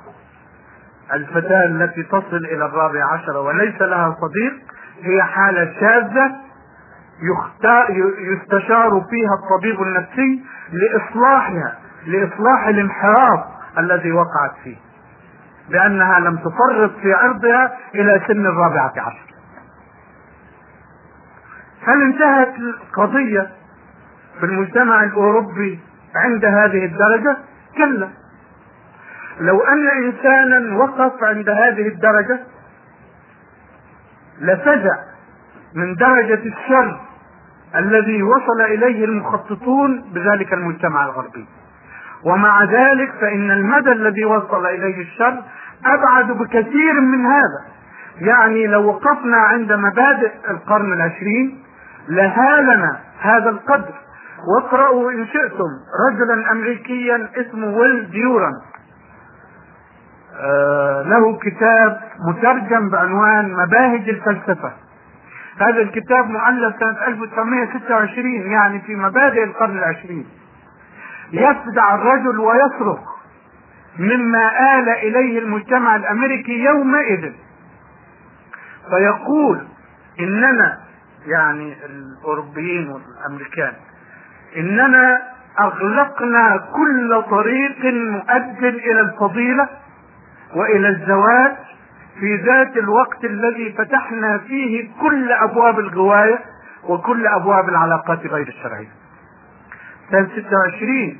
[1.14, 4.54] الفتاة التي تصل إلى الرابع عشر وليس لها صديق
[5.02, 6.36] هي حالة شاذة
[8.20, 13.40] يستشار فيها الطبيب النفسي لإصلاحها لإصلاح الانحراف
[13.78, 14.76] الذي وقعت فيه
[15.70, 19.34] بأنها لم تفرط في عرضها إلى سن الرابعة عشر.
[21.88, 23.50] هل انتهت القضية
[24.40, 25.80] في المجتمع الأوروبي؟
[26.16, 27.38] عند هذه الدرجة؟
[27.78, 28.10] كلا.
[29.40, 32.40] لو أن إنسانا وقف عند هذه الدرجة
[34.42, 34.98] لفزع
[35.76, 37.00] من درجة الشر
[37.76, 41.46] الذي وصل إليه المخططون بذلك المجتمع الغربي.
[42.24, 45.44] ومع ذلك فإن المدى الذي وصل إليه الشر
[45.86, 47.64] أبعد بكثير من هذا.
[48.22, 51.64] يعني لو وقفنا عند مبادئ القرن العشرين
[52.08, 54.03] لهالنا هذا القدر.
[54.48, 55.70] واقرأوا إن شئتم
[56.10, 58.54] رجلا أمريكيا اسمه ويل ديوران
[60.40, 64.74] آه له كتاب مترجم بعنوان مباهج الفلسفة.
[65.62, 70.26] هذا الكتاب مؤلف سنة 1926 يعني في مبادئ القرن العشرين.
[71.32, 73.00] يفزع الرجل ويصرخ
[74.00, 77.32] مما آل إليه المجتمع الأمريكي يومئذ.
[78.90, 79.68] فيقول
[80.20, 80.80] إننا
[81.26, 83.74] يعني الأوروبيين والأمريكان
[84.58, 85.22] إننا
[85.60, 89.70] أغلقنا كل طريق مؤد إلى الفضيلة
[90.56, 91.52] وإلى الزواج
[92.20, 96.40] في ذات الوقت الذي فتحنا فيه كل أبواب الغواية
[96.84, 98.90] وكل أبواب العلاقات غير الشرعية.
[100.12, 101.20] سنة 26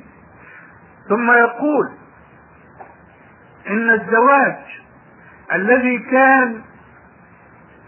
[1.08, 1.90] ثم يقول
[3.70, 4.56] إن الزواج
[5.52, 6.60] الذي كان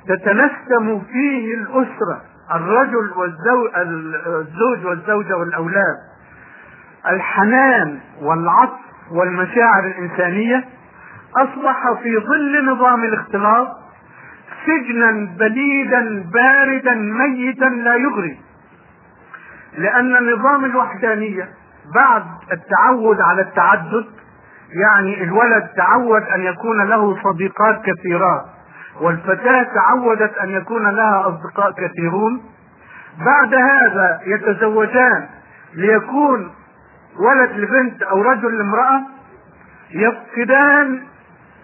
[0.09, 2.23] تتنسم فيه الأسرة
[2.55, 3.71] الرجل والزوج
[4.27, 5.97] الزوج والزوجة والأولاد.
[7.11, 8.81] الحنان والعطف
[9.11, 10.65] والمشاعر الإنسانية
[11.37, 13.69] أصبح في ظل نظام الاختلاط
[14.67, 18.39] سجنا بليدا باردا ميتا لا يغري.
[19.79, 21.49] لأن نظام الوحدانية
[21.95, 24.07] بعد التعود على التعدد
[24.85, 28.56] يعني الولد تعود أن يكون له صديقات كثيرات.
[29.01, 32.43] والفتاة تعودت أن يكون لها أصدقاء كثيرون.
[33.25, 35.29] بعد هذا يتزوجان
[35.75, 36.51] ليكون
[37.19, 39.03] ولد لبنت أو رجل لامرأة
[39.91, 41.03] يفقدان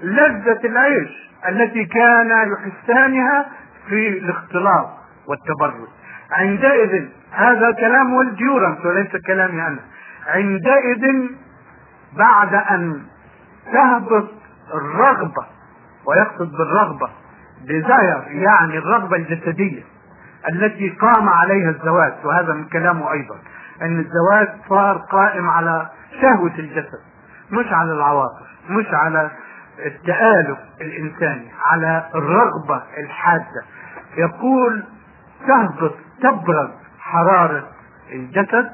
[0.02, 3.46] لذة العيش التي كان يحسانها
[3.88, 4.90] في الاختلاط
[5.26, 5.88] والتبرج
[6.30, 9.80] عندئذ هذا كلام والديورنس وليس كلامي أنا.
[10.26, 11.30] عندئذ
[12.18, 13.02] بعد أن
[13.72, 14.28] تهبط
[14.74, 15.46] الرغبة
[16.06, 17.08] ويقصد بالرغبة
[17.66, 19.82] ديزاير يعني الرغبة الجسدية
[20.52, 23.36] التي قام عليها الزواج وهذا من كلامه أيضا
[23.82, 25.86] أن الزواج صار قائم على
[26.20, 27.00] شهوة الجسد
[27.50, 29.30] مش على العواطف مش على
[29.86, 33.62] التآلف الإنساني على الرغبة الحادة.
[34.16, 34.84] يقول
[35.48, 36.70] تهبط تبرد
[37.00, 37.68] حرارة
[38.12, 38.70] الجسد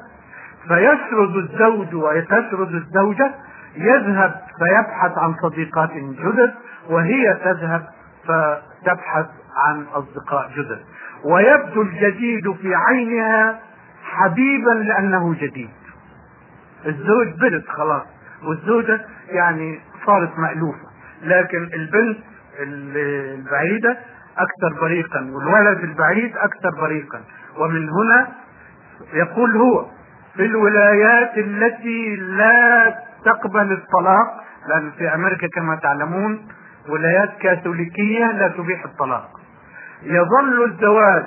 [0.67, 3.31] فيسرد الزوج وتسرد الزوجة
[3.75, 6.53] يذهب فيبحث عن صديقات جدد
[6.89, 7.87] وهي تذهب
[8.27, 10.79] فتبحث عن أصدقاء جدد.
[11.23, 13.59] ويبدو الجديد في عينها
[14.03, 15.69] حبيبا لأنه جديد.
[16.85, 18.03] الزوج برد خلاص.
[18.43, 20.89] والزوجة يعني صارت مألوفة.
[21.23, 22.17] لكن البنت
[22.59, 23.97] البعيدة
[24.37, 27.21] أكثر بريقا والولد البعيد أكثر بريقا.
[27.57, 28.27] ومن هنا
[29.13, 29.85] يقول هو
[30.35, 36.47] في الولايات التي لا تقبل الطلاق لأن في أمريكا كما تعلمون
[36.89, 39.29] ولايات كاثوليكية لا تبيح الطلاق.
[40.03, 41.25] يظل الزواج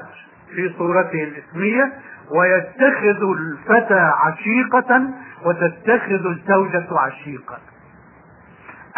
[0.55, 1.93] في صورته الاسمية
[2.31, 5.11] ويتخذ الفتى عشيقة
[5.45, 7.59] وتتخذ الزوجة عشيقة.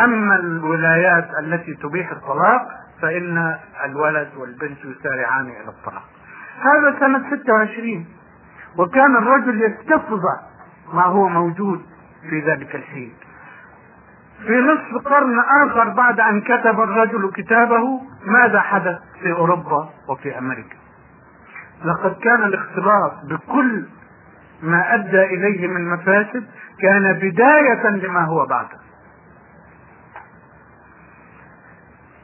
[0.01, 2.63] أما الولايات التي تبيح الطلاق
[3.03, 6.05] فإن الولد والبنت يسارعان إلى الطلاق.
[6.61, 8.07] هذا سنة 26
[8.79, 10.37] وكان الرجل يستفضع
[10.93, 11.83] ما هو موجود
[12.31, 13.15] في ذلك الحين.
[14.47, 20.77] في نصف قرن آخر بعد أن كتب الرجل كتابه ماذا حدث في أوروبا وفي أمريكا؟
[21.85, 23.87] لقد كان الاختلاط بكل
[24.63, 26.45] ما أدى إليه من مفاسد
[26.81, 28.79] كان بداية لما هو بعده.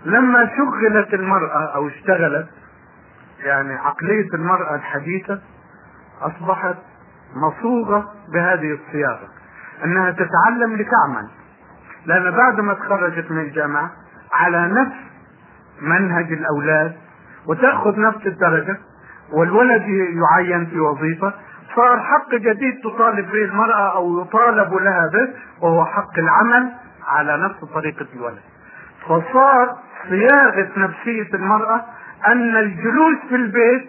[0.05, 2.49] لما شغلت المرأة أو اشتغلت
[3.45, 5.41] يعني عقلية المرأة الحديثة
[6.21, 6.77] أصبحت
[7.35, 9.29] مصوغة بهذه الصياغة
[9.85, 11.29] أنها تتعلم لتعمل.
[12.07, 13.91] لأن بعد ما تخرجت من الجامعة
[14.33, 14.97] على نفس
[15.81, 16.93] منهج الأولاد
[17.47, 18.77] وتأخذ نفس الدرجة
[19.33, 21.33] والولد يعين في وظيفة
[21.77, 25.29] صار حق جديد تطالب به المرأة أو يطالب لها به
[25.63, 26.73] وهو حق العمل
[27.07, 28.41] على نفس طريقة الولد.
[29.05, 29.77] فصار
[30.09, 31.85] صياغة نفسية المرأة
[32.27, 33.89] أن الجلوس في البيت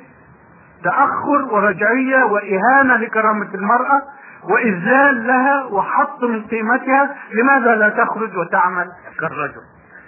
[0.83, 4.01] تأخر ورجعية وإهانة لكرامة المرأة
[4.43, 8.85] وإذلال لها وحط من قيمتها لماذا لا تخرج وتعمل؟
[9.19, 9.61] كالرجل.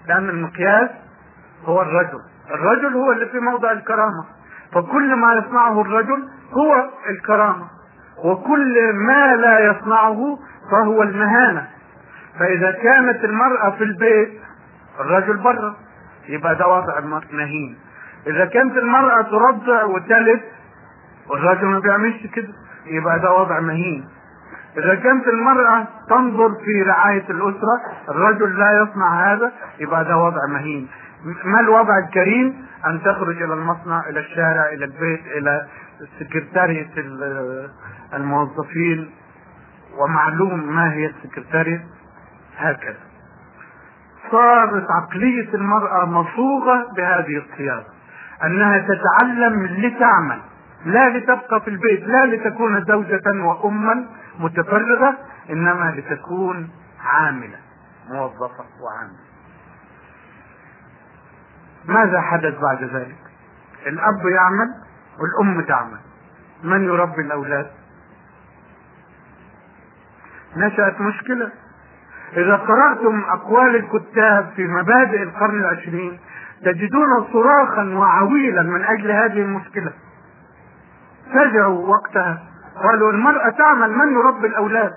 [0.08, 0.90] لأن المقياس
[1.66, 2.20] هو الرجل.
[2.52, 4.26] الرجل هو اللي في موضع الكرامة.
[4.74, 7.68] فكل ما يصنعه الرجل هو الكرامة.
[8.24, 10.40] وكل ما لا يصنعه
[10.72, 11.68] فهو المهانة.
[12.40, 14.42] فإذا كانت المرأة في البيت
[15.00, 15.76] الرجل برا.
[16.30, 17.00] يبقى ده وضع
[17.32, 17.78] مهين
[18.28, 20.42] إذا كانت المرأة ترضع وتلد
[21.30, 22.54] والراجل ما بيعملش كده.
[22.86, 24.10] يبقى ده وضع مهين.
[24.78, 30.88] إذا كانت المرأة تنظر في رعاية الأسرة الرجل لا يصنع هذا يبقى ده وضع مهين.
[31.46, 35.68] ما الوضع الكريم؟ أن تخرج إلى المصنع إلى الشارع إلى البيت إلى
[36.20, 36.90] سكرتارية
[38.14, 39.10] الموظفين.
[39.98, 41.86] ومعلوم ما هي السكرتارية؟
[42.58, 42.98] هكذا.
[44.32, 47.86] صارت عقلية المرأة مصوغة بهذه الصياغة
[48.44, 50.40] أنها تتعلم لتعمل
[50.86, 54.06] لا لتبقى في البيت لا لتكون زوجة وأما.
[54.40, 55.18] متفرغة
[55.50, 56.70] إنما لتكون
[57.04, 57.58] عاملة
[58.10, 59.24] موظفة وعاملة.
[61.86, 63.18] ماذا حدث بعد ذلك؟
[63.88, 64.68] الأب يعمل
[65.20, 66.00] والأم تعمل.
[66.64, 67.72] من يربي الأولاد؟
[70.58, 71.52] نشأت مشكلة.
[72.38, 76.20] إذا قرأتم أقوال الكتاب في مبادئ القرن العشرين
[76.66, 79.94] تجدون صراخا وعويلا من أجل هذه المشكلة.
[81.34, 82.53] فزعوا وقتها.
[82.84, 84.92] قالوا المرأة تعمل من يربي الأولاد؟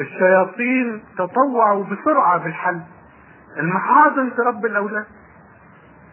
[0.00, 2.80] الشياطين تطوعوا بسرعة بالحل
[3.58, 5.04] المحاضن تربي الأولاد.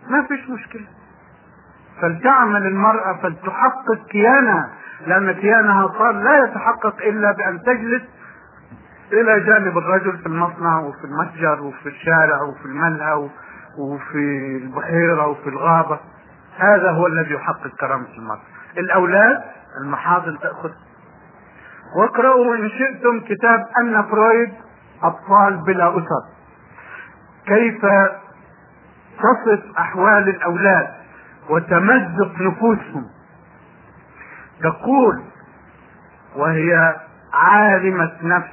[0.10, 0.88] ما فيش مشكلة.
[2.02, 4.70] فلتعمل المرأة فلتحقق كيانها.
[5.08, 8.02] لأن كيانها صار لا يتحقق إلا بأن تجلس
[9.14, 13.30] إلى جانب الرجل في المصنع وفي المتجر وفي الشارع وفي الملهى
[13.78, 16.00] وفي البحيرة وفي الغابة.
[16.58, 18.42] هذا هو الذي يحقق كرامة المرأة.
[18.78, 19.42] الأولاد
[19.82, 20.70] المحاضن تأخذ
[21.96, 24.54] واقرأوا إن شئتم كتاب أن فرويد
[25.04, 26.24] أطفال بلا أسر.
[27.48, 27.82] كيف
[29.18, 30.88] تصف أحوال الأولاد
[31.50, 33.06] وتمزق نفوسهم؟
[34.64, 35.24] تقول
[36.36, 36.96] وهي
[37.34, 38.52] عالمة نفس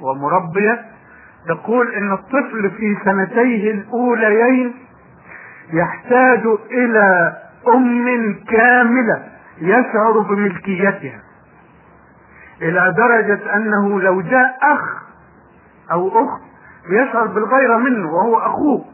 [0.00, 0.84] ومربية.
[1.48, 4.74] تقول إن الطفل في سنتيه الأوليين
[5.72, 7.36] يحتاج إلى
[7.74, 9.22] أم كاملة
[9.58, 11.20] يشعر بملكيتها.
[12.62, 15.02] إلى درجة أنه لو جاء أخ
[15.92, 16.42] أو أخت
[16.88, 18.84] يشعر بالغيره منه وهو أخوه.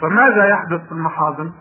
[0.00, 1.52] فماذا يحدث في المحاضن؟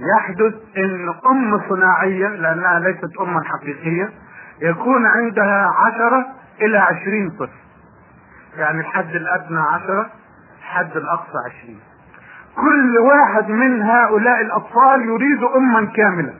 [0.00, 4.10] يحدث إن أم صناعية لأنها ليست أما حقيقية
[4.60, 6.26] يكون عندها عشرة
[6.60, 7.64] إلى عشرين طفل.
[8.56, 10.10] يعني الحد الأدنى عشرة
[10.58, 11.80] الحد الأقصى عشرين.
[12.56, 16.34] كل واحد من هؤلاء الأطفال يريد أما كاملة.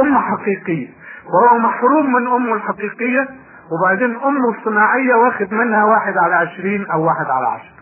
[0.00, 0.88] أمة حقيقية.
[1.24, 3.28] وهو محروم من امه الحقيقيه
[3.70, 7.74] وبعدين امه الصناعيه واخد منها واحد على عشرين أو واحد على عشر.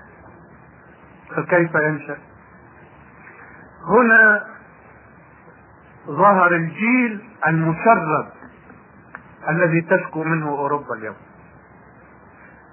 [1.36, 2.16] فكيف ينشأ؟
[3.88, 4.44] هنا
[6.06, 8.28] ظهر الجيل المشرد
[9.48, 11.16] الذي تشكو منه أوروبا اليوم.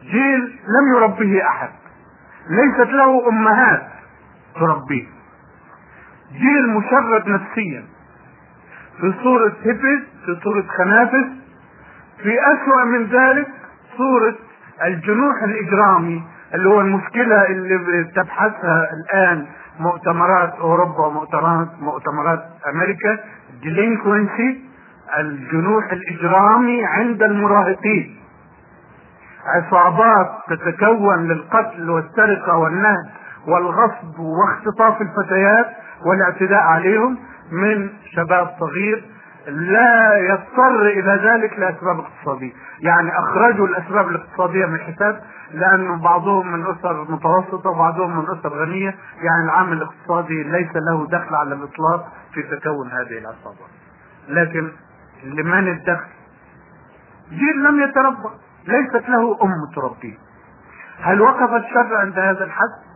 [0.01, 1.69] جيل لم يربيه أحد.
[2.49, 3.87] ليست له أمهات
[4.55, 5.07] تربيه.
[6.31, 7.98] جيل مشرد نفسيا.
[9.01, 11.27] في صورة هيبز في صورة خنافس.
[12.23, 13.47] في أسوأ من ذلك
[13.97, 14.35] صورة
[14.85, 16.23] الجنوح الإجرامي
[16.53, 19.45] اللي هو المشكلة اللي تبحثها الآن
[19.79, 22.43] مؤتمرات أوروبا ومؤتمرات مؤتمرات
[22.73, 23.17] أمريكا
[23.63, 24.57] delinquency
[25.19, 28.15] الجنوح الإجرامي عند المراهقين.
[29.45, 33.09] عصابات تتكون للقتل والسرقة والنهب
[33.47, 35.65] والغصب واختطاف الفتيات
[36.05, 37.17] والاعتداء عليهم.
[37.51, 39.05] من شباب صغير
[39.47, 45.21] لا يضطر إلى ذلك لأسباب اقتصادية، يعني أخرجوا الأسباب الاقتصادية من الحساب
[45.51, 51.35] لأن بعضهم من أسر متوسطة وبعضهم من أسر غنية، يعني العامل الاقتصادي ليس له دخل
[51.35, 53.69] على الإطلاق في تكون هذه العصابات.
[54.29, 54.71] لكن
[55.23, 56.09] لمن الدخل؟
[57.29, 58.29] جيل لم يتربى،
[58.67, 60.17] ليست له أم تربيه.
[61.01, 62.89] هل وقف الشر عند هذا الحد؟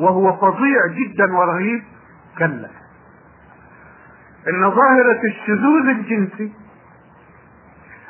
[0.00, 1.82] وهو فظيع جدا ورهيب؟
[2.38, 2.81] كلا.
[4.48, 6.52] إن ظاهرة الشذوذ الجنسي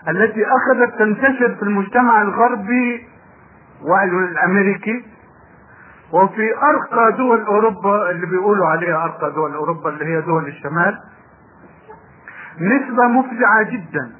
[0.09, 3.07] التي أخذت تنتشر في المجتمع الغربي
[3.83, 5.05] والأمريكي
[6.13, 10.99] وفي أرقى دول أوروبا اللي بيقولوا عليها أرقى دول أوروبا اللي هي دول الشمال
[12.61, 14.13] نسبة مفزعة جدا.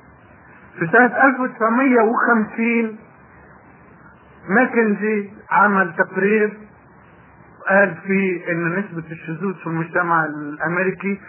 [0.79, 2.99] في سنة 1950
[4.49, 6.59] ماكنزي عمل تقرير
[7.69, 11.21] قال في إن نسبة الشذوذ في المجتمع الأمريكي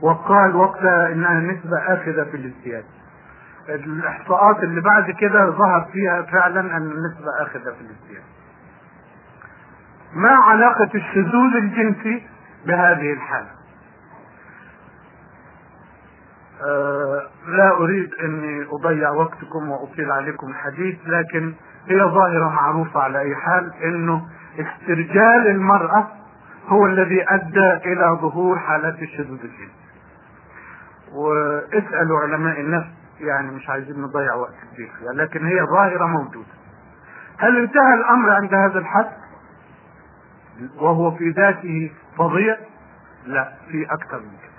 [0.00, 2.84] 20% وقال وقتها إنها نسبة آخذة في الازدياد.
[3.68, 8.22] الإحصاءات اللي بعد كده ظهر فيها فعلا إن النسبة آخذة في الازدياد.
[10.14, 12.22] ما علاقة الشذوذ الجنسي
[12.66, 13.48] بهذه الحالة؟
[16.66, 21.54] أه لا أريد أني أضيع وقتكم وأطيل عليكم الحديث لكن
[21.88, 24.26] هي ظاهرة معروفة على أي حال إنه
[24.58, 26.08] استرجال المرأة
[26.68, 29.72] هو الذي أدى إلى ظهور حالات الشذوذ الجنسي.
[31.12, 32.88] واسألوا علماء النفس
[33.20, 36.58] يعني مش عايزين نضيع وقت كبير فيها لكن هي ظاهرة موجودة.
[37.38, 39.10] هل انتهى الأمر عند هذا الحد؟
[40.76, 42.56] وهو في ذاته فظيع؟
[43.26, 44.58] لا في أكثر من كده.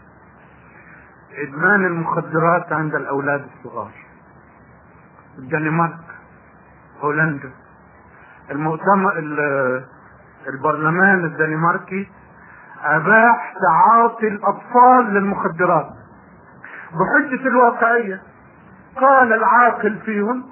[1.44, 3.92] إدمان المخدرات عند الأولاد الصغار.
[5.38, 6.00] الدنمارك
[7.02, 7.52] هولندا
[8.52, 9.14] المؤتمر
[10.48, 12.10] البرلمان الدنماركي
[12.84, 15.88] أباح تعاطي الأطفال للمخدرات.
[16.92, 18.22] بحجة الواقعية
[19.02, 20.44] قال العاقل فيهم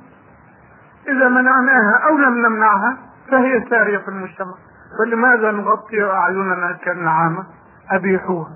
[1.08, 2.98] إذا منعناها أو لم نمنعها
[3.32, 4.54] فهي سارية في المجتمع.
[5.00, 7.45] فلماذا نغطي أعيننا كالنعامة؟
[7.91, 8.52] أبيحوها.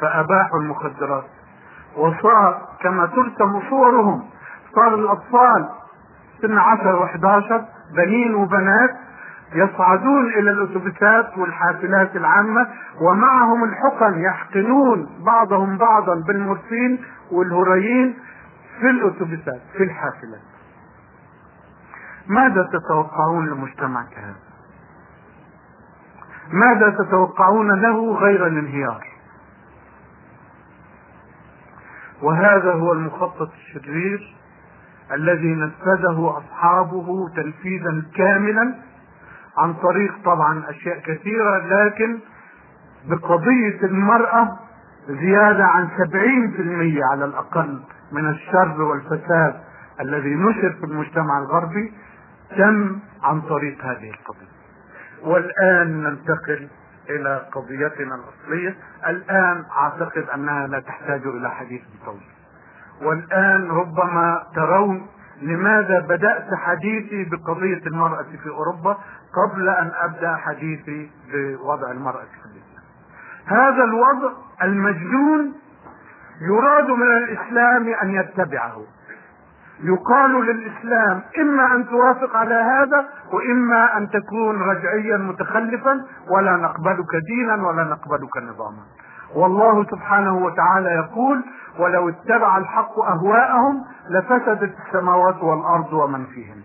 [0.00, 1.24] فأباحوا المخدرات.
[1.96, 4.24] وصار كما ترسم صورهم
[4.74, 5.68] صار الأطفال
[6.42, 8.90] سن 10 و11 بنين وبنات
[9.54, 12.68] يصعدون إلى الاتوبيسات والحافلات العامة
[13.00, 18.14] ومعهم الحقن يحقنون بعضهم بعضا بالمورفين والهروين
[18.80, 20.42] في الاتوبيسات في الحافلات.
[22.26, 24.36] ماذا تتوقعون لمجتمع كهذا؟
[26.52, 29.06] ماذا تتوقعون له غير الانهيار؟
[32.22, 34.36] وهذا هو المخطط الشرير
[35.14, 38.74] الذي نفذه أصحابه تنفيذا كاملا
[39.58, 42.18] عن طريق طبعا أشياء كثيرة لكن
[43.08, 44.58] بقضية المرأة
[45.08, 47.80] زيادة عن سبعين في المية على الأقل
[48.12, 49.60] من الشر والفساد
[50.00, 51.92] الذي نشر في المجتمع الغربي
[52.56, 54.54] تم عن طريق هذه القضية.
[55.22, 56.68] والآن ننتقل
[57.10, 58.76] إلى قضيتنا الأصلية.
[59.06, 62.20] الآن أعتقد أنها لا تحتاج إلى حديث بطول.
[63.02, 65.06] والآن ربما ترون
[65.42, 68.96] لماذا بدأت حديثي بقضية المرأة في أوروبا
[69.34, 72.84] قبل أن أبدأ حديثي بوضع المرأة في الإسلام.
[73.46, 74.32] هذا الوضع
[74.62, 75.52] المجنون
[76.40, 78.82] يراد من الإسلام أن يتبعه.
[79.82, 87.66] يقال للإسلام إما أن توافق على هذا وإما أن تكون رجعيا متخلفا ولا نقبلك دينا
[87.68, 88.82] ولا نقبلك نظاما.
[89.34, 91.44] والله سبحانه وتعالى يقول
[91.78, 96.62] ولو اتبع الحق أهواءهم لفسدت السماوات والأرض ومن فيهن.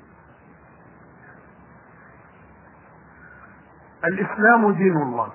[4.04, 5.30] الإسلام دين الله.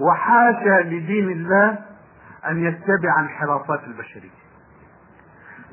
[0.00, 1.78] وحاشا لدين الله
[2.48, 4.44] أن يتبع انحرافات البشرية.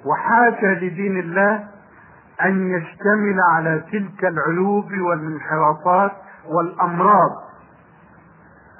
[0.05, 1.67] وحاشا لدين الله
[2.41, 6.11] أن يشتمل على تلك العيوب والانحرافات
[6.45, 7.50] والأمراض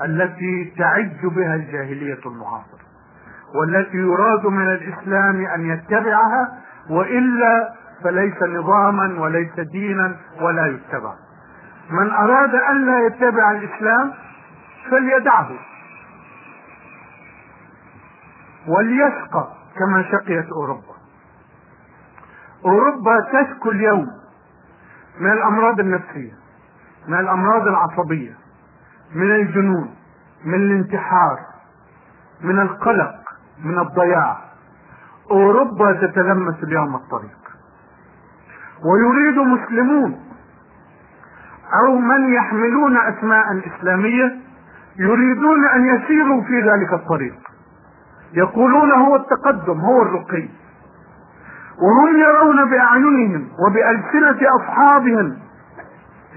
[0.06, 2.82] التي تعج بها الجاهلية المعاصرة
[3.56, 6.58] والتي يراد من الإسلام أن يتبعها
[6.89, 7.74] وإلا
[8.04, 11.14] فليس نظاما وليس دينا ولا يتبع.
[11.89, 14.12] من أراد أن لا يتبع الإسلام
[14.91, 15.49] فليدعه
[18.68, 19.47] وليشقى
[19.80, 20.95] كما شقيت أوروبا.
[22.66, 24.08] أوروبا تشكو اليوم
[25.20, 26.34] من الأمراض النفسية
[27.08, 28.41] من الأمراض العصبية
[29.16, 29.95] من الجنون
[30.45, 31.39] من الانتحار
[32.41, 33.16] من القلق
[33.64, 34.38] من الضياع.
[35.32, 37.38] أوروبا تتلمس اليوم الطريق.
[38.86, 40.20] ويريد مسلمون
[41.74, 44.36] أو من يحملون أسماء إسلامية
[44.99, 47.36] يريدون أن يسيروا في ذلك الطريق.
[48.34, 50.49] يقولون هو التقدم هو الرقي.
[51.82, 55.38] وهم يرون بأعينهم وبألسنة أصحابهم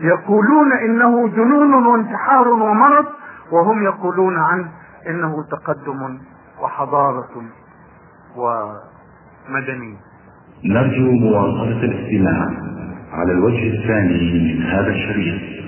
[0.03, 3.07] يقولون إنه جنون وانتحار ومرض
[3.53, 4.69] وهم يقولون عنه
[5.09, 6.19] إنه تقدم
[6.63, 7.43] وحضارة
[8.37, 9.97] ومدنيه
[10.65, 12.51] نرجو مواصلة الاستماع
[13.13, 15.64] على الوجه الثاني من هذا الشريط.